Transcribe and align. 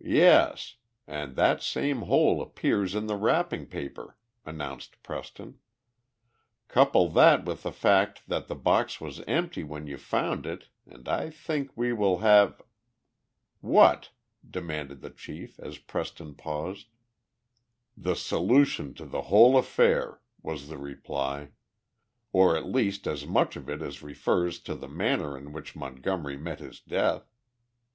"Yes, 0.00 0.76
and 1.06 1.36
that 1.36 1.62
same 1.62 2.00
hole 2.08 2.40
appears 2.40 2.94
in 2.94 3.08
the 3.08 3.14
wrapping 3.16 3.66
paper," 3.66 4.16
announced 4.46 5.02
Preston. 5.02 5.58
"Couple 6.68 7.10
that 7.10 7.44
with 7.44 7.62
the 7.62 7.70
fact 7.70 8.22
that 8.28 8.48
the 8.48 8.54
box 8.54 9.02
was 9.02 9.20
empty 9.28 9.62
when 9.62 9.86
you 9.86 9.98
found 9.98 10.46
it 10.46 10.68
and 10.86 11.06
I 11.06 11.28
think 11.28 11.76
we 11.76 11.92
will 11.92 12.20
have" 12.20 12.62
"What?" 13.60 14.12
demanded 14.48 15.02
the 15.02 15.10
chief, 15.10 15.58
as 15.60 15.76
Preston 15.76 16.34
paused. 16.34 16.86
"The 17.98 18.14
solution 18.16 18.94
to 18.94 19.04
the 19.04 19.24
whole 19.28 19.58
affair," 19.58 20.22
was 20.40 20.68
the 20.70 20.78
reply. 20.78 21.50
"Or, 22.32 22.56
at 22.56 22.64
least, 22.64 23.06
as 23.06 23.26
much 23.26 23.56
of 23.56 23.68
it 23.68 23.82
as 23.82 24.02
refers 24.02 24.58
to 24.60 24.74
the 24.74 24.88
manner 24.88 25.36
in 25.36 25.52
which 25.52 25.76
Montgomery 25.76 26.38
met 26.38 26.60
his 26.60 26.80
death. 26.80 27.30